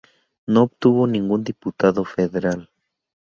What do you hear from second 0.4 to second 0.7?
No